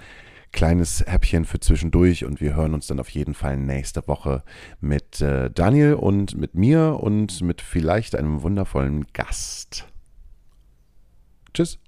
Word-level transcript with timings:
kleines 0.53 1.05
Häppchen 1.07 1.45
für 1.45 1.61
zwischendurch 1.61 2.25
und 2.25 2.41
wir 2.41 2.57
hören 2.57 2.75
uns 2.75 2.87
dann 2.87 3.01
auf 3.01 3.11
jeden 3.11 3.35
Fall 3.35 3.57
nächste 3.57 4.07
Woche 4.09 4.43
mit 4.81 5.21
äh, 5.21 5.51
Daniel 5.51 5.95
und 5.95 6.37
mit 6.37 6.55
mir 6.55 6.99
und 7.01 7.41
mit 7.43 7.61
vielleicht 7.61 8.17
einem 8.17 8.43
wundervollen 8.43 9.07
Gast. 9.13 9.87
Tschüss. 11.55 11.79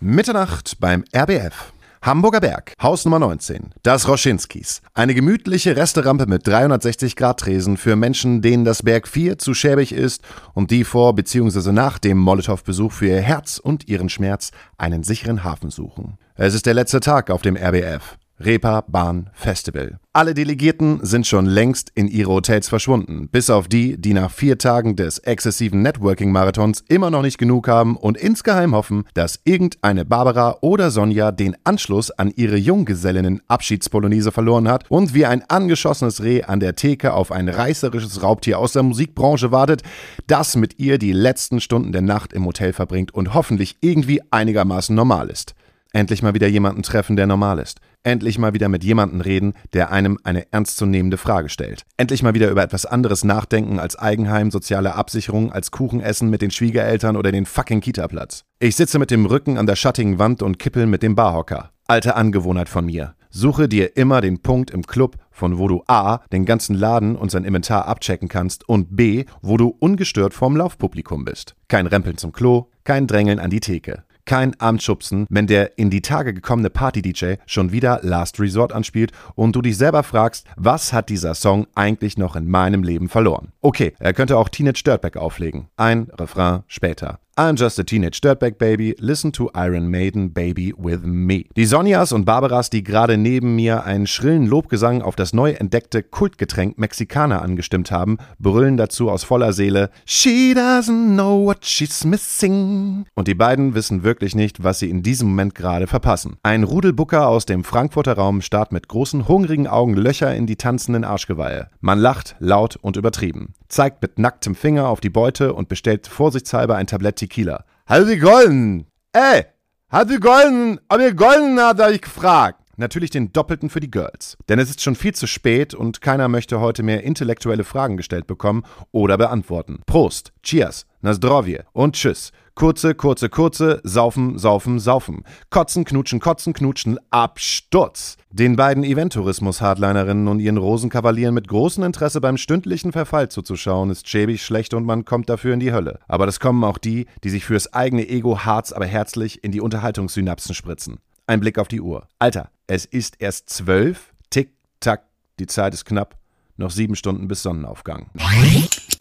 Mitternacht 0.00 0.78
beim 0.80 1.04
RBF. 1.14 1.73
Hamburger 2.04 2.42
Berg, 2.42 2.74
Haus 2.82 3.06
Nummer 3.06 3.18
19, 3.18 3.70
das 3.82 4.06
Roschinskis. 4.08 4.82
Eine 4.92 5.14
gemütliche 5.14 5.74
Resterampe 5.74 6.26
mit 6.26 6.46
360 6.46 7.16
Grad 7.16 7.40
Tresen 7.40 7.78
für 7.78 7.96
Menschen, 7.96 8.42
denen 8.42 8.66
das 8.66 8.82
Berg 8.82 9.08
4 9.08 9.38
zu 9.38 9.54
schäbig 9.54 9.90
ist 9.90 10.20
und 10.52 10.70
die 10.70 10.84
vor 10.84 11.14
bzw. 11.14 11.72
nach 11.72 11.98
dem 11.98 12.18
Molotow-Besuch 12.18 12.92
für 12.92 13.06
ihr 13.06 13.22
Herz 13.22 13.56
und 13.56 13.88
ihren 13.88 14.10
Schmerz 14.10 14.50
einen 14.76 15.02
sicheren 15.02 15.44
Hafen 15.44 15.70
suchen. 15.70 16.18
Es 16.34 16.52
ist 16.52 16.66
der 16.66 16.74
letzte 16.74 17.00
Tag 17.00 17.30
auf 17.30 17.40
dem 17.40 17.56
RBF. 17.56 18.18
Reeperbahn 18.40 19.30
Festival. 19.32 19.98
Alle 20.12 20.34
Delegierten 20.34 21.00
sind 21.02 21.26
schon 21.26 21.46
längst 21.46 21.90
in 21.94 22.08
ihre 22.08 22.30
Hotels 22.30 22.68
verschwunden, 22.68 23.28
bis 23.30 23.48
auf 23.48 23.68
die, 23.68 23.96
die 23.96 24.12
nach 24.12 24.30
vier 24.30 24.58
Tagen 24.58 24.96
des 24.96 25.18
exzessiven 25.18 25.82
Networking-Marathons 25.82 26.84
immer 26.88 27.10
noch 27.10 27.22
nicht 27.22 27.38
genug 27.38 27.68
haben 27.68 27.96
und 27.96 28.16
insgeheim 28.16 28.74
hoffen, 28.74 29.04
dass 29.14 29.40
irgendeine 29.44 30.04
Barbara 30.04 30.58
oder 30.60 30.90
Sonja 30.90 31.32
den 31.32 31.56
Anschluss 31.64 32.10
an 32.10 32.32
ihre 32.34 32.56
Junggesellinnen-Abschiedspolonaise 32.56 34.32
verloren 34.32 34.68
hat 34.68 34.90
und 34.90 35.14
wie 35.14 35.26
ein 35.26 35.48
angeschossenes 35.48 36.22
Reh 36.22 36.42
an 36.42 36.60
der 36.60 36.74
Theke 36.74 37.14
auf 37.14 37.32
ein 37.32 37.48
reißerisches 37.48 38.22
Raubtier 38.22 38.58
aus 38.58 38.72
der 38.72 38.82
Musikbranche 38.82 39.52
wartet, 39.52 39.82
das 40.26 40.56
mit 40.56 40.78
ihr 40.78 40.98
die 40.98 41.12
letzten 41.12 41.60
Stunden 41.60 41.92
der 41.92 42.02
Nacht 42.02 42.32
im 42.32 42.44
Hotel 42.46 42.72
verbringt 42.72 43.14
und 43.14 43.34
hoffentlich 43.34 43.76
irgendwie 43.80 44.22
einigermaßen 44.30 44.94
normal 44.94 45.28
ist. 45.28 45.54
Endlich 45.94 46.24
mal 46.24 46.34
wieder 46.34 46.48
jemanden 46.48 46.82
treffen, 46.82 47.14
der 47.14 47.28
normal 47.28 47.60
ist. 47.60 47.80
Endlich 48.02 48.36
mal 48.36 48.52
wieder 48.52 48.68
mit 48.68 48.82
jemandem 48.82 49.20
reden, 49.20 49.54
der 49.74 49.92
einem 49.92 50.18
eine 50.24 50.50
ernstzunehmende 50.52 51.16
Frage 51.16 51.48
stellt. 51.48 51.84
Endlich 51.96 52.20
mal 52.24 52.34
wieder 52.34 52.50
über 52.50 52.64
etwas 52.64 52.84
anderes 52.84 53.22
nachdenken 53.22 53.78
als 53.78 53.94
Eigenheim, 53.96 54.50
soziale 54.50 54.96
Absicherung, 54.96 55.52
als 55.52 55.70
Kuchenessen 55.70 56.30
mit 56.30 56.42
den 56.42 56.50
Schwiegereltern 56.50 57.16
oder 57.16 57.30
den 57.30 57.46
fucking 57.46 57.80
Kita-Platz. 57.80 58.42
Ich 58.58 58.74
sitze 58.74 58.98
mit 58.98 59.12
dem 59.12 59.24
Rücken 59.24 59.56
an 59.56 59.66
der 59.66 59.76
schattigen 59.76 60.18
Wand 60.18 60.42
und 60.42 60.58
kippel 60.58 60.86
mit 60.86 61.04
dem 61.04 61.14
Barhocker. 61.14 61.70
Alte 61.86 62.16
Angewohnheit 62.16 62.68
von 62.68 62.86
mir. 62.86 63.14
Suche 63.30 63.68
dir 63.68 63.96
immer 63.96 64.20
den 64.20 64.42
Punkt 64.42 64.72
im 64.72 64.82
Club, 64.82 65.14
von 65.30 65.58
wo 65.58 65.68
du 65.68 65.84
A, 65.86 66.22
den 66.32 66.44
ganzen 66.44 66.74
Laden 66.74 67.14
und 67.14 67.30
sein 67.30 67.44
Inventar 67.44 67.86
abchecken 67.86 68.28
kannst 68.28 68.68
und 68.68 68.96
B, 68.96 69.26
wo 69.42 69.56
du 69.56 69.68
ungestört 69.78 70.34
vorm 70.34 70.56
Laufpublikum 70.56 71.24
bist. 71.24 71.54
Kein 71.68 71.86
Rempeln 71.86 72.16
zum 72.16 72.32
Klo, 72.32 72.70
kein 72.82 73.06
Drängeln 73.06 73.38
an 73.38 73.50
die 73.50 73.60
Theke 73.60 74.02
kein 74.24 74.58
Armschubsen, 74.60 75.26
wenn 75.30 75.46
der 75.46 75.78
in 75.78 75.90
die 75.90 76.02
Tage 76.02 76.34
gekommene 76.34 76.70
Party-DJ 76.70 77.34
schon 77.46 77.72
wieder 77.72 78.00
Last 78.02 78.40
Resort 78.40 78.72
anspielt 78.72 79.12
und 79.34 79.54
du 79.56 79.62
dich 79.62 79.76
selber 79.76 80.02
fragst, 80.02 80.46
was 80.56 80.92
hat 80.92 81.08
dieser 81.08 81.34
Song 81.34 81.66
eigentlich 81.74 82.18
noch 82.18 82.36
in 82.36 82.48
meinem 82.48 82.82
Leben 82.82 83.08
verloren? 83.08 83.52
Okay, 83.60 83.94
er 83.98 84.14
könnte 84.14 84.36
auch 84.38 84.48
Teenage 84.48 84.82
Dirtbag 84.84 85.16
auflegen. 85.16 85.68
Ein 85.76 86.08
Refrain 86.18 86.62
später. 86.66 87.18
I'm 87.36 87.56
just 87.56 87.80
a 87.80 87.82
teenage 87.82 88.20
dirtbag 88.20 88.58
baby, 88.58 88.94
listen 89.00 89.32
to 89.32 89.50
Iron 89.56 89.88
Maiden 89.88 90.32
Baby 90.32 90.72
with 90.78 91.00
me. 91.02 91.46
Die 91.56 91.64
Sonjas 91.64 92.12
und 92.12 92.24
Barbaras, 92.24 92.70
die 92.70 92.84
gerade 92.84 93.16
neben 93.16 93.56
mir 93.56 93.82
einen 93.82 94.06
schrillen 94.06 94.46
Lobgesang 94.46 95.02
auf 95.02 95.16
das 95.16 95.32
neu 95.32 95.50
entdeckte 95.50 96.04
Kultgetränk 96.04 96.78
Mexikaner 96.78 97.42
angestimmt 97.42 97.90
haben, 97.90 98.18
brüllen 98.38 98.76
dazu 98.76 99.10
aus 99.10 99.24
voller 99.24 99.52
Seele 99.52 99.90
She 100.04 100.54
doesn't 100.54 101.14
know 101.14 101.44
what 101.44 101.66
she's 101.66 102.04
missing. 102.04 103.06
Und 103.14 103.26
die 103.26 103.34
beiden 103.34 103.74
wissen 103.74 104.04
wirklich 104.04 104.36
nicht, 104.36 104.62
was 104.62 104.78
sie 104.78 104.88
in 104.88 105.02
diesem 105.02 105.30
Moment 105.30 105.56
gerade 105.56 105.88
verpassen. 105.88 106.36
Ein 106.44 106.62
Rudelbucker 106.62 107.26
aus 107.26 107.46
dem 107.46 107.64
Frankfurter 107.64 108.12
Raum 108.12 108.42
starrt 108.42 108.70
mit 108.70 108.86
großen, 108.86 109.26
hungrigen 109.26 109.66
Augen 109.66 109.94
Löcher 109.94 110.32
in 110.36 110.46
die 110.46 110.54
tanzenden 110.54 111.02
Arschgeweihe. 111.02 111.68
Man 111.80 111.98
lacht 111.98 112.36
laut 112.38 112.76
und 112.76 112.96
übertrieben 112.96 113.54
zeigt 113.74 114.00
mit 114.00 114.18
nacktem 114.18 114.54
Finger 114.54 114.88
auf 114.88 115.00
die 115.00 115.10
Beute 115.10 115.52
und 115.52 115.68
bestellt 115.68 116.06
vorsichtshalber 116.06 116.76
ein 116.76 116.86
Tablett 116.86 117.16
Tequila. 117.16 117.64
Hat 117.86 118.06
sie 118.06 118.18
golden? 118.18 118.86
Ey, 119.12 119.44
hat 119.88 120.08
sie 120.08 120.20
golden? 120.20 120.78
Ob 120.88 121.00
ihr 121.00 121.14
golden 121.14 121.60
hat, 121.60 121.80
habe 121.80 121.92
ich 121.92 122.02
gefragt. 122.02 122.60
Natürlich 122.76 123.10
den 123.10 123.32
Doppelten 123.32 123.70
für 123.70 123.80
die 123.80 123.90
Girls. 123.90 124.36
Denn 124.48 124.58
es 124.58 124.70
ist 124.70 124.82
schon 124.82 124.94
viel 124.94 125.14
zu 125.14 125.26
spät 125.26 125.74
und 125.74 126.00
keiner 126.00 126.28
möchte 126.28 126.60
heute 126.60 126.82
mehr 126.82 127.04
intellektuelle 127.04 127.64
Fragen 127.64 127.96
gestellt 127.96 128.26
bekommen 128.26 128.64
oder 128.92 129.16
beantworten. 129.16 129.80
Prost, 129.86 130.32
Cheers, 130.42 130.86
Nazdrovje 131.00 131.64
und 131.72 131.94
Tschüss. 131.96 132.32
Kurze, 132.54 132.94
kurze, 132.94 133.28
kurze, 133.28 133.80
saufen, 133.82 134.38
saufen, 134.38 134.78
saufen. 134.78 135.24
Kotzen, 135.50 135.84
knutschen, 135.84 136.20
kotzen, 136.20 136.52
knutschen, 136.52 137.00
Absturz. 137.10 138.16
Den 138.30 138.54
beiden 138.54 138.84
Eventtourismus-Hardlinerinnen 138.84 140.28
und 140.28 140.38
ihren 140.38 140.56
Rosenkavalieren 140.56 141.34
mit 141.34 141.48
großem 141.48 141.82
Interesse 141.82 142.20
beim 142.20 142.36
stündlichen 142.36 142.92
Verfall 142.92 143.28
zuzuschauen, 143.28 143.90
ist 143.90 144.08
schäbig 144.08 144.44
schlecht 144.44 144.72
und 144.72 144.86
man 144.86 145.04
kommt 145.04 145.28
dafür 145.28 145.52
in 145.52 145.60
die 145.60 145.72
Hölle. 145.72 145.98
Aber 146.06 146.26
das 146.26 146.38
kommen 146.38 146.62
auch 146.62 146.78
die, 146.78 147.06
die 147.24 147.30
sich 147.30 147.44
fürs 147.44 147.72
eigene 147.72 148.08
Ego 148.08 148.38
harz, 148.44 148.70
aber 148.70 148.86
herzlich 148.86 149.42
in 149.42 149.50
die 149.50 149.60
Unterhaltungssynapsen 149.60 150.54
spritzen. 150.54 151.00
Ein 151.26 151.40
Blick 151.40 151.58
auf 151.58 151.68
die 151.68 151.80
Uhr. 151.80 152.06
Alter, 152.20 152.50
es 152.66 152.84
ist 152.84 153.20
erst 153.20 153.50
zwölf. 153.50 154.12
Tick, 154.30 154.52
tack, 154.80 155.04
die 155.38 155.46
Zeit 155.46 155.74
ist 155.74 155.84
knapp. 155.84 156.16
Noch 156.56 156.70
sieben 156.70 156.94
Stunden 156.94 157.26
bis 157.26 157.42
Sonnenaufgang. 157.42 158.10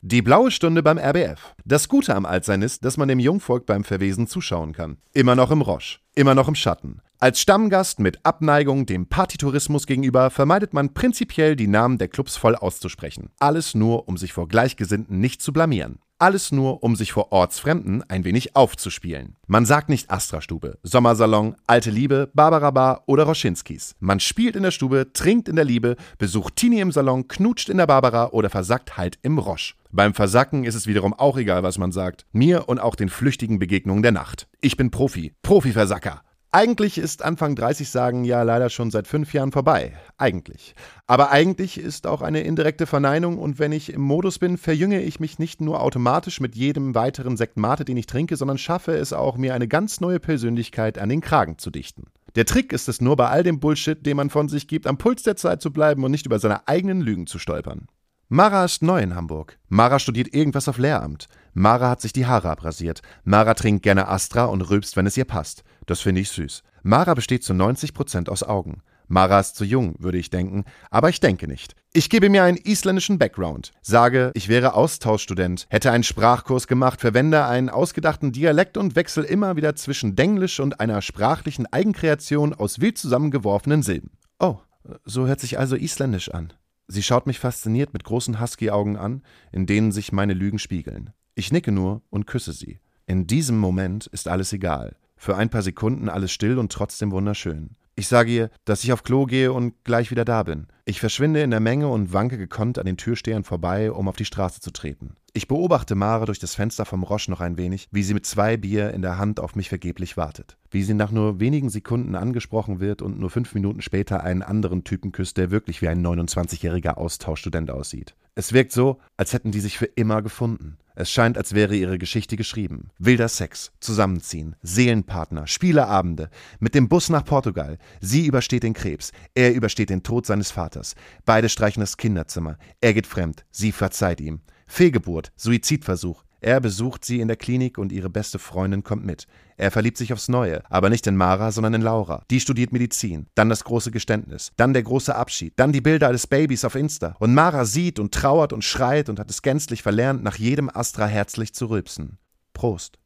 Die 0.01 0.23
blaue 0.23 0.49
Stunde 0.49 0.81
beim 0.81 0.97
RBF. 0.97 1.53
Das 1.65 1.87
Gute 1.87 2.15
am 2.15 2.25
Altsein 2.25 2.63
ist, 2.63 2.83
dass 2.83 2.97
man 2.97 3.07
dem 3.07 3.19
Jungvolk 3.19 3.67
beim 3.67 3.83
Verwesen 3.83 4.27
zuschauen 4.27 4.73
kann. 4.73 4.97
Immer 5.13 5.35
noch 5.35 5.51
im 5.51 5.61
Roche, 5.61 5.99
immer 6.15 6.33
noch 6.33 6.47
im 6.47 6.55
Schatten. 6.55 7.01
Als 7.19 7.39
Stammgast 7.39 7.99
mit 7.99 8.25
Abneigung 8.25 8.85
dem 8.85 9.07
Partitourismus 9.07 9.85
gegenüber 9.85 10.29
vermeidet 10.29 10.73
man 10.73 10.93
prinzipiell 10.93 11.55
die 11.55 11.67
Namen 11.67 11.99
der 11.99 12.09
Clubs 12.09 12.35
voll 12.35 12.55
auszusprechen. 12.55 13.29
Alles 13.39 13.75
nur, 13.75 14.09
um 14.09 14.17
sich 14.17 14.33
vor 14.33 14.47
Gleichgesinnten 14.47 15.19
nicht 15.19 15.41
zu 15.41 15.53
blamieren. 15.53 15.99
Alles 16.23 16.53
nur, 16.53 16.83
um 16.83 16.95
sich 16.95 17.11
vor 17.11 17.33
Ortsfremden 17.33 18.01
ein 18.09 18.23
wenig 18.23 18.55
aufzuspielen. 18.55 19.35
Man 19.45 19.65
sagt 19.65 19.89
nicht 19.89 20.09
Astra-Stube, 20.09 20.77
Sommersalon, 20.81 21.57
Alte 21.67 21.91
Liebe, 21.91 22.29
Barbara 22.33 22.71
Bar 22.71 23.03
oder 23.07 23.25
Roschinskis. 23.25 23.97
Man 23.99 24.21
spielt 24.21 24.55
in 24.55 24.63
der 24.63 24.71
Stube, 24.71 25.11
trinkt 25.11 25.49
in 25.49 25.57
der 25.57 25.65
Liebe, 25.65 25.97
besucht 26.17 26.55
Tini 26.55 26.79
im 26.79 26.93
Salon, 26.93 27.27
knutscht 27.27 27.67
in 27.67 27.75
der 27.75 27.87
Barbara 27.87 28.29
oder 28.29 28.49
versackt 28.49 28.95
halt 28.95 29.19
im 29.21 29.37
Rosch. 29.37 29.75
Beim 29.91 30.13
Versacken 30.13 30.63
ist 30.63 30.75
es 30.75 30.87
wiederum 30.87 31.13
auch 31.13 31.35
egal, 31.35 31.61
was 31.61 31.77
man 31.77 31.91
sagt. 31.91 32.25
Mir 32.31 32.69
und 32.69 32.79
auch 32.79 32.95
den 32.95 33.09
flüchtigen 33.09 33.59
Begegnungen 33.59 34.01
der 34.01 34.13
Nacht. 34.13 34.47
Ich 34.61 34.77
bin 34.77 34.91
Profi, 34.91 35.33
Profi-Versacker. 35.41 36.21
Eigentlich 36.55 36.99
ist 36.99 37.23
Anfang 37.23 37.55
30 37.55 37.89
sagen 37.89 38.25
ja 38.25 38.43
leider 38.43 38.69
schon 38.69 38.91
seit 38.91 39.07
fünf 39.07 39.33
Jahren 39.33 39.51
vorbei. 39.51 39.93
Eigentlich. 40.19 40.75
Aber 41.07 41.31
eigentlich 41.31 41.79
ist 41.79 42.05
auch 42.05 42.21
eine 42.21 42.41
indirekte 42.41 42.85
Verneinung 42.85 43.39
und 43.39 43.57
wenn 43.57 43.71
ich 43.71 43.91
im 43.91 44.01
Modus 44.01 44.37
bin, 44.37 44.59
verjünge 44.59 45.01
ich 45.01 45.19
mich 45.19 45.39
nicht 45.39 45.61
nur 45.61 45.81
automatisch 45.81 46.39
mit 46.39 46.55
jedem 46.55 46.93
weiteren 46.93 47.37
Sekt 47.37 47.57
Mate, 47.57 47.85
den 47.85 47.97
ich 47.97 48.05
trinke, 48.05 48.35
sondern 48.35 48.59
schaffe 48.59 48.91
es 48.91 49.13
auch, 49.13 49.35
mir 49.35 49.55
eine 49.55 49.67
ganz 49.67 49.99
neue 49.99 50.19
Persönlichkeit 50.19 50.99
an 50.99 51.09
den 51.09 51.21
Kragen 51.21 51.57
zu 51.57 51.71
dichten. 51.71 52.05
Der 52.35 52.45
Trick 52.45 52.71
ist 52.71 52.87
es 52.87 53.01
nur, 53.01 53.15
bei 53.15 53.29
all 53.29 53.41
dem 53.41 53.59
Bullshit, 53.59 54.05
den 54.05 54.17
man 54.17 54.29
von 54.29 54.47
sich 54.47 54.67
gibt, 54.67 54.85
am 54.85 54.99
Puls 54.99 55.23
der 55.23 55.35
Zeit 55.35 55.59
zu 55.59 55.73
bleiben 55.73 56.03
und 56.03 56.11
nicht 56.11 56.27
über 56.27 56.37
seine 56.37 56.67
eigenen 56.67 57.01
Lügen 57.01 57.25
zu 57.25 57.39
stolpern. 57.39 57.87
Mara 58.29 58.65
ist 58.65 58.81
neu 58.81 59.01
in 59.01 59.15
Hamburg. 59.15 59.59
Mara 59.69 59.99
studiert 59.99 60.33
irgendwas 60.33 60.67
auf 60.67 60.77
Lehramt. 60.77 61.27
Mara 61.53 61.89
hat 61.89 62.01
sich 62.01 62.13
die 62.13 62.25
Haare 62.25 62.49
abrasiert. 62.49 63.01
Mara 63.23 63.53
trinkt 63.53 63.83
gerne 63.83 64.07
Astra 64.07 64.45
und 64.45 64.61
rülpst, 64.61 64.95
wenn 64.95 65.05
es 65.05 65.17
ihr 65.17 65.25
passt. 65.25 65.63
Das 65.85 65.99
finde 65.99 66.21
ich 66.21 66.29
süß. 66.29 66.63
Mara 66.81 67.13
besteht 67.13 67.43
zu 67.43 67.53
90 67.53 67.93
Prozent 67.93 68.29
aus 68.29 68.43
Augen. 68.43 68.81
Mara 69.07 69.39
ist 69.39 69.55
zu 69.55 69.65
jung, 69.65 69.95
würde 69.99 70.17
ich 70.17 70.29
denken, 70.29 70.63
aber 70.89 71.09
ich 71.09 71.19
denke 71.19 71.47
nicht. 71.47 71.75
Ich 71.91 72.09
gebe 72.09 72.29
mir 72.29 72.43
einen 72.43 72.57
isländischen 72.57 73.19
Background, 73.19 73.71
sage, 73.81 74.31
ich 74.33 74.47
wäre 74.49 74.73
Austauschstudent, 74.73 75.67
hätte 75.69 75.91
einen 75.91 76.03
Sprachkurs 76.03 76.67
gemacht, 76.67 77.01
verwende 77.01 77.45
einen 77.45 77.69
ausgedachten 77.69 78.31
Dialekt 78.31 78.77
und 78.77 78.95
wechsle 78.95 79.23
immer 79.23 79.55
wieder 79.55 79.75
zwischen 79.75 80.15
Denglisch 80.15 80.59
und 80.59 80.79
einer 80.79 81.01
sprachlichen 81.01 81.71
Eigenkreation 81.71 82.53
aus 82.53 82.79
wild 82.79 82.97
zusammengeworfenen 82.97 83.83
Silben. 83.83 84.11
Oh, 84.39 84.57
so 85.05 85.27
hört 85.27 85.39
sich 85.39 85.59
also 85.59 85.75
isländisch 85.75 86.31
an. 86.31 86.53
Sie 86.87 87.03
schaut 87.03 87.27
mich 87.27 87.39
fasziniert 87.39 87.93
mit 87.93 88.03
großen 88.03 88.39
Husky-Augen 88.39 88.97
an, 88.97 89.23
in 89.51 89.65
denen 89.65 89.91
sich 89.91 90.11
meine 90.11 90.33
Lügen 90.33 90.59
spiegeln. 90.59 91.13
Ich 91.35 91.51
nicke 91.51 91.71
nur 91.71 92.01
und 92.09 92.27
küsse 92.27 92.53
sie. 92.53 92.79
In 93.05 93.27
diesem 93.27 93.57
Moment 93.57 94.07
ist 94.07 94.27
alles 94.27 94.53
egal. 94.53 94.95
Für 95.15 95.35
ein 95.35 95.49
paar 95.49 95.61
Sekunden 95.61 96.09
alles 96.09 96.31
still 96.31 96.57
und 96.57 96.71
trotzdem 96.71 97.11
wunderschön. 97.11 97.75
Ich 97.95 98.07
sage 98.07 98.31
ihr, 98.31 98.49
dass 98.65 98.83
ich 98.83 98.91
auf 98.91 99.03
Klo 99.03 99.25
gehe 99.25 99.53
und 99.53 99.75
gleich 99.83 100.09
wieder 100.09 100.25
da 100.25 100.41
bin. 100.41 100.65
Ich 100.85 100.99
verschwinde 100.99 101.43
in 101.43 101.51
der 101.51 101.59
Menge 101.59 101.87
und 101.89 102.11
wanke 102.11 102.39
gekonnt 102.39 102.79
an 102.79 102.87
den 102.87 102.97
Türstehern 102.97 103.43
vorbei, 103.43 103.91
um 103.91 104.07
auf 104.07 104.15
die 104.15 104.25
Straße 104.25 104.61
zu 104.61 104.71
treten. 104.71 105.15
Ich 105.35 105.47
beobachte 105.47 105.93
Mare 105.93 106.25
durch 106.25 106.39
das 106.39 106.55
Fenster 106.55 106.85
vom 106.85 107.03
Roche 107.03 107.29
noch 107.29 107.39
ein 107.39 107.57
wenig, 107.57 107.87
wie 107.91 108.03
sie 108.03 108.13
mit 108.15 108.25
zwei 108.25 108.57
Bier 108.57 108.93
in 108.93 109.03
der 109.03 109.19
Hand 109.19 109.39
auf 109.39 109.55
mich 109.55 109.69
vergeblich 109.69 110.17
wartet. 110.17 110.57
Wie 110.71 110.83
sie 110.83 110.93
nach 110.95 111.11
nur 111.11 111.39
wenigen 111.39 111.69
Sekunden 111.69 112.15
angesprochen 112.15 112.79
wird 112.79 113.03
und 113.03 113.19
nur 113.19 113.29
fünf 113.29 113.53
Minuten 113.53 113.81
später 113.81 114.23
einen 114.23 114.41
anderen 114.41 114.83
Typen 114.83 115.11
küsst, 115.11 115.37
der 115.37 115.51
wirklich 115.51 115.81
wie 115.81 115.87
ein 115.87 116.05
29-jähriger 116.05 116.95
Austauschstudent 116.95 117.69
aussieht. 117.69 118.15
Es 118.35 118.53
wirkt 118.53 118.71
so, 118.71 118.99
als 119.17 119.33
hätten 119.33 119.51
die 119.51 119.59
sich 119.59 119.77
für 119.77 119.85
immer 119.85 120.23
gefunden. 120.23 120.77
Es 120.95 121.09
scheint, 121.09 121.37
als 121.37 121.53
wäre 121.53 121.75
ihre 121.75 121.97
Geschichte 121.97 122.35
geschrieben. 122.35 122.91
Wilder 122.99 123.27
Sex, 123.27 123.71
Zusammenziehen, 123.79 124.55
Seelenpartner, 124.61 125.47
Spieleabende, 125.47 126.29
mit 126.59 126.75
dem 126.75 126.87
Bus 126.87 127.09
nach 127.09 127.25
Portugal. 127.25 127.79
Sie 127.99 128.27
übersteht 128.27 128.63
den 128.63 128.73
Krebs, 128.73 129.11
er 129.33 129.53
übersteht 129.53 129.89
den 129.89 130.03
Tod 130.03 130.27
seines 130.27 130.51
Vaters. 130.51 130.95
Beide 131.25 131.49
streichen 131.49 131.81
das 131.81 131.97
Kinderzimmer. 131.97 132.57
Er 132.79 132.93
geht 132.93 133.07
fremd, 133.07 133.45
sie 133.49 133.71
verzeiht 133.71 134.21
ihm. 134.21 134.41
Fehlgeburt, 134.67 135.31
Suizidversuch. 135.35 136.23
Er 136.43 136.59
besucht 136.59 137.05
sie 137.05 137.21
in 137.21 137.29
der 137.29 137.37
Klinik 137.37 137.77
und 137.77 137.93
ihre 137.93 138.09
beste 138.09 138.37
Freundin 138.37 138.83
kommt 138.83 139.05
mit. 139.05 139.27
Er 139.55 139.71
verliebt 139.71 139.97
sich 139.97 140.11
aufs 140.11 140.27
Neue, 140.27 140.61
aber 140.69 140.89
nicht 140.89 141.07
in 141.07 141.15
Mara, 141.15 141.53
sondern 141.53 141.73
in 141.73 141.81
Laura. 141.81 142.25
Die 142.29 142.41
studiert 142.41 142.73
Medizin. 142.73 143.27
Dann 143.33 143.47
das 143.47 143.63
große 143.63 143.91
Geständnis. 143.91 144.51
Dann 144.57 144.73
der 144.73 144.83
große 144.83 145.15
Abschied. 145.15 145.53
Dann 145.55 145.71
die 145.71 145.79
Bilder 145.79 146.11
des 146.11 146.27
Babys 146.27 146.65
auf 146.65 146.75
Insta. 146.75 147.15
Und 147.19 147.33
Mara 147.33 147.63
sieht 147.63 147.97
und 147.97 148.13
trauert 148.13 148.51
und 148.51 148.65
schreit 148.65 149.07
und 149.07 149.19
hat 149.19 149.29
es 149.29 149.41
gänzlich 149.41 149.81
verlernt, 149.83 150.21
nach 150.21 150.35
jedem 150.35 150.69
Astra 150.69 151.07
herzlich 151.07 151.53
zu 151.53 151.67
rülpsen. 151.67 152.17
Prost. 152.53 152.99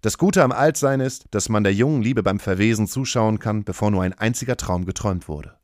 Das 0.00 0.18
Gute 0.18 0.42
am 0.42 0.50
Altsein 0.50 0.98
ist, 0.98 1.26
dass 1.30 1.48
man 1.48 1.62
der 1.62 1.72
jungen 1.72 2.02
Liebe 2.02 2.24
beim 2.24 2.40
Verwesen 2.40 2.88
zuschauen 2.88 3.38
kann, 3.38 3.62
bevor 3.62 3.92
nur 3.92 4.02
ein 4.02 4.14
einziger 4.14 4.56
Traum 4.56 4.84
geträumt 4.84 5.28
wurde. 5.28 5.54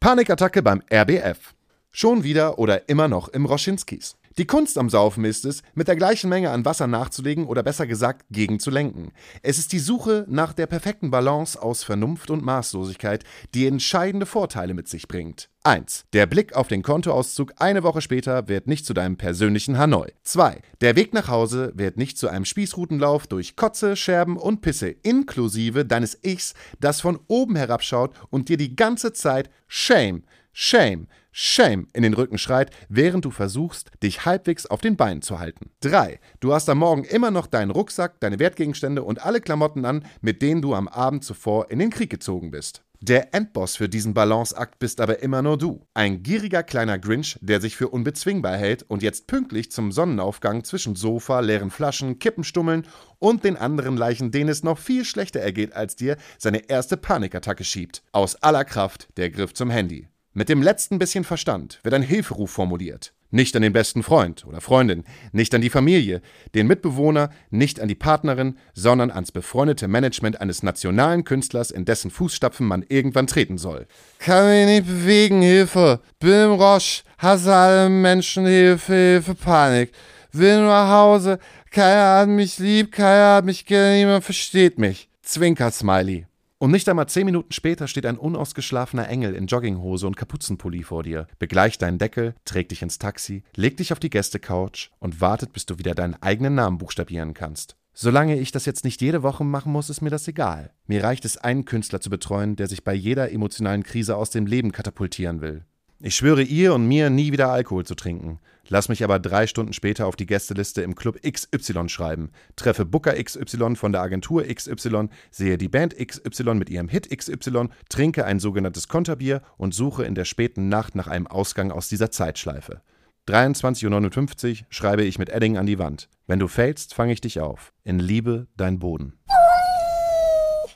Panikattacke 0.00 0.60
beim 0.60 0.82
RBF. 0.92 1.54
Schon 1.92 2.24
wieder 2.24 2.58
oder 2.58 2.88
immer 2.88 3.06
noch 3.06 3.28
im 3.28 3.46
Roschinskis. 3.46 4.16
Die 4.38 4.46
Kunst 4.46 4.76
am 4.76 4.90
Saufen 4.90 5.24
ist 5.24 5.46
es, 5.46 5.62
mit 5.74 5.88
der 5.88 5.96
gleichen 5.96 6.28
Menge 6.28 6.50
an 6.50 6.66
Wasser 6.66 6.86
nachzulegen 6.86 7.46
oder 7.46 7.62
besser 7.62 7.86
gesagt 7.86 8.26
gegen 8.30 8.60
zu 8.60 8.70
lenken. 8.70 9.12
Es 9.42 9.56
ist 9.56 9.72
die 9.72 9.78
Suche 9.78 10.26
nach 10.28 10.52
der 10.52 10.66
perfekten 10.66 11.10
Balance 11.10 11.60
aus 11.60 11.84
Vernunft 11.84 12.30
und 12.30 12.44
Maßlosigkeit, 12.44 13.24
die 13.54 13.66
entscheidende 13.66 14.26
Vorteile 14.26 14.74
mit 14.74 14.88
sich 14.88 15.08
bringt. 15.08 15.48
1. 15.64 16.04
Der 16.12 16.26
Blick 16.26 16.54
auf 16.54 16.68
den 16.68 16.82
Kontoauszug 16.82 17.54
eine 17.56 17.82
Woche 17.82 18.02
später 18.02 18.46
wird 18.46 18.66
nicht 18.66 18.84
zu 18.84 18.92
deinem 18.92 19.16
persönlichen 19.16 19.78
Hanoi. 19.78 20.12
2. 20.22 20.60
Der 20.82 20.96
Weg 20.96 21.14
nach 21.14 21.28
Hause 21.28 21.72
wird 21.74 21.96
nicht 21.96 22.18
zu 22.18 22.28
einem 22.28 22.44
Spießrutenlauf 22.44 23.26
durch 23.26 23.56
Kotze, 23.56 23.96
Scherben 23.96 24.36
und 24.36 24.60
Pisse 24.60 24.88
inklusive 24.88 25.86
deines 25.86 26.18
Ichs, 26.22 26.52
das 26.78 27.00
von 27.00 27.18
oben 27.26 27.56
herabschaut 27.56 28.14
und 28.28 28.50
dir 28.50 28.58
die 28.58 28.76
ganze 28.76 29.14
Zeit 29.14 29.48
Shame, 29.66 30.24
Shame, 30.58 31.06
Shame 31.32 31.86
in 31.92 32.02
den 32.02 32.14
Rücken 32.14 32.38
schreit, 32.38 32.70
während 32.88 33.26
du 33.26 33.30
versuchst, 33.30 33.90
dich 34.02 34.24
halbwegs 34.24 34.64
auf 34.64 34.80
den 34.80 34.96
Beinen 34.96 35.20
zu 35.20 35.38
halten. 35.38 35.68
3. 35.80 36.18
Du 36.40 36.54
hast 36.54 36.70
am 36.70 36.78
Morgen 36.78 37.04
immer 37.04 37.30
noch 37.30 37.46
deinen 37.46 37.70
Rucksack, 37.70 38.20
deine 38.20 38.38
Wertgegenstände 38.38 39.02
und 39.02 39.22
alle 39.22 39.42
Klamotten 39.42 39.84
an, 39.84 40.06
mit 40.22 40.40
denen 40.40 40.62
du 40.62 40.74
am 40.74 40.88
Abend 40.88 41.24
zuvor 41.24 41.70
in 41.70 41.78
den 41.78 41.90
Krieg 41.90 42.08
gezogen 42.08 42.52
bist. 42.52 42.82
Der 43.02 43.34
Endboss 43.34 43.76
für 43.76 43.90
diesen 43.90 44.14
Balanceakt 44.14 44.78
bist 44.78 45.02
aber 45.02 45.22
immer 45.22 45.42
nur 45.42 45.58
du. 45.58 45.84
Ein 45.92 46.22
gieriger 46.22 46.62
kleiner 46.62 46.98
Grinch, 46.98 47.38
der 47.42 47.60
sich 47.60 47.76
für 47.76 47.88
unbezwingbar 47.88 48.56
hält 48.56 48.82
und 48.88 49.02
jetzt 49.02 49.26
pünktlich 49.26 49.70
zum 49.70 49.92
Sonnenaufgang 49.92 50.64
zwischen 50.64 50.96
Sofa, 50.96 51.40
leeren 51.40 51.70
Flaschen, 51.70 52.18
Kippenstummeln 52.18 52.86
und 53.18 53.44
den 53.44 53.58
anderen 53.58 53.98
Leichen, 53.98 54.30
denen 54.30 54.48
es 54.48 54.62
noch 54.62 54.78
viel 54.78 55.04
schlechter 55.04 55.40
ergeht 55.40 55.74
als 55.74 55.96
dir, 55.96 56.16
seine 56.38 56.70
erste 56.70 56.96
Panikattacke 56.96 57.62
schiebt. 57.62 58.02
Aus 58.12 58.36
aller 58.36 58.64
Kraft 58.64 59.08
der 59.18 59.28
Griff 59.28 59.52
zum 59.52 59.68
Handy. 59.68 60.08
Mit 60.38 60.50
dem 60.50 60.60
letzten 60.60 60.98
bisschen 60.98 61.24
Verstand 61.24 61.80
wird 61.82 61.94
ein 61.94 62.02
Hilferuf 62.02 62.50
formuliert. 62.50 63.14
Nicht 63.30 63.56
an 63.56 63.62
den 63.62 63.72
besten 63.72 64.02
Freund 64.02 64.44
oder 64.44 64.60
Freundin, 64.60 65.04
nicht 65.32 65.54
an 65.54 65.62
die 65.62 65.70
Familie, 65.70 66.20
den 66.54 66.66
Mitbewohner, 66.66 67.30
nicht 67.48 67.80
an 67.80 67.88
die 67.88 67.94
Partnerin, 67.94 68.58
sondern 68.74 69.10
ans 69.10 69.32
befreundete 69.32 69.88
Management 69.88 70.38
eines 70.38 70.62
nationalen 70.62 71.24
Künstlers, 71.24 71.70
in 71.70 71.86
dessen 71.86 72.10
Fußstapfen 72.10 72.66
man 72.66 72.84
irgendwann 72.86 73.26
treten 73.26 73.56
soll. 73.56 73.86
Kann 74.18 74.50
mich 74.50 74.66
nicht 74.66 74.86
bewegen, 74.86 75.40
Hilfe. 75.40 76.00
Bin 76.20 76.32
im 76.32 76.52
Rosch, 76.52 77.04
hasse 77.16 77.54
alle 77.54 77.88
Menschen, 77.88 78.44
Hilfe, 78.44 78.92
Hilfe, 78.92 79.34
Panik. 79.34 79.92
Will 80.32 80.58
nur 80.58 80.68
nach 80.68 80.90
Hause, 80.90 81.38
keiner 81.70 82.18
hat 82.18 82.28
mich 82.28 82.58
lieb, 82.58 82.92
keiner 82.92 83.36
hat 83.36 83.46
mich 83.46 83.64
gerne, 83.64 83.96
niemand 83.96 84.22
versteht 84.22 84.78
mich. 84.78 85.08
Zwinker-Smiley. 85.22 86.26
Und 86.58 86.70
nicht 86.70 86.88
einmal 86.88 87.06
zehn 87.06 87.26
Minuten 87.26 87.52
später 87.52 87.86
steht 87.86 88.06
ein 88.06 88.16
unausgeschlafener 88.16 89.08
Engel 89.08 89.34
in 89.34 89.46
Jogginghose 89.46 90.06
und 90.06 90.16
Kapuzenpulli 90.16 90.84
vor 90.84 91.02
dir, 91.02 91.26
begleicht 91.38 91.82
deinen 91.82 91.98
Deckel, 91.98 92.34
trägt 92.46 92.70
dich 92.70 92.80
ins 92.80 92.98
Taxi, 92.98 93.42
legt 93.54 93.78
dich 93.78 93.92
auf 93.92 94.00
die 94.00 94.08
Gästecouch 94.08 94.90
und 94.98 95.20
wartet, 95.20 95.52
bis 95.52 95.66
du 95.66 95.78
wieder 95.78 95.94
deinen 95.94 96.20
eigenen 96.22 96.54
Namen 96.54 96.78
buchstabieren 96.78 97.34
kannst. 97.34 97.76
Solange 97.92 98.38
ich 98.38 98.52
das 98.52 98.64
jetzt 98.64 98.84
nicht 98.84 99.02
jede 99.02 99.22
Woche 99.22 99.44
machen 99.44 99.70
muss, 99.70 99.90
ist 99.90 100.00
mir 100.00 100.10
das 100.10 100.28
egal. 100.28 100.72
Mir 100.86 101.04
reicht 101.04 101.26
es, 101.26 101.36
einen 101.36 101.66
Künstler 101.66 102.00
zu 102.00 102.08
betreuen, 102.08 102.56
der 102.56 102.68
sich 102.68 102.84
bei 102.84 102.94
jeder 102.94 103.32
emotionalen 103.32 103.82
Krise 103.82 104.16
aus 104.16 104.30
dem 104.30 104.46
Leben 104.46 104.72
katapultieren 104.72 105.42
will. 105.42 105.64
Ich 106.00 106.14
schwöre 106.14 106.42
ihr 106.42 106.74
und 106.74 106.86
mir, 106.86 107.08
nie 107.08 107.32
wieder 107.32 107.48
Alkohol 107.48 107.86
zu 107.86 107.94
trinken. 107.94 108.38
Lass 108.68 108.88
mich 108.88 109.02
aber 109.02 109.18
drei 109.18 109.46
Stunden 109.46 109.72
später 109.72 110.06
auf 110.06 110.16
die 110.16 110.26
Gästeliste 110.26 110.82
im 110.82 110.94
Club 110.94 111.18
XY 111.22 111.88
schreiben. 111.88 112.30
Treffe 112.54 112.84
Booker 112.84 113.14
XY 113.14 113.76
von 113.76 113.92
der 113.92 114.02
Agentur 114.02 114.44
XY, 114.44 115.08
sehe 115.30 115.56
die 115.56 115.68
Band 115.68 115.96
XY 115.96 116.54
mit 116.54 116.68
ihrem 116.68 116.88
Hit 116.88 117.08
XY, 117.16 117.68
trinke 117.88 118.26
ein 118.26 118.40
sogenanntes 118.40 118.88
Konterbier 118.88 119.40
und 119.56 119.72
suche 119.72 120.04
in 120.04 120.14
der 120.14 120.26
späten 120.26 120.68
Nacht 120.68 120.96
nach 120.96 121.06
einem 121.06 121.26
Ausgang 121.26 121.70
aus 121.70 121.88
dieser 121.88 122.10
Zeitschleife. 122.10 122.82
23.59 123.28 124.50
Uhr 124.50 124.66
schreibe 124.68 125.02
ich 125.02 125.18
mit 125.18 125.30
Edding 125.30 125.56
an 125.56 125.66
die 125.66 125.78
Wand. 125.78 126.08
Wenn 126.26 126.38
du 126.38 126.46
fällst, 126.46 126.92
fange 126.92 127.12
ich 127.12 127.20
dich 127.20 127.40
auf. 127.40 127.72
In 127.84 127.98
Liebe, 127.98 128.48
dein 128.56 128.78
Boden. 128.78 129.14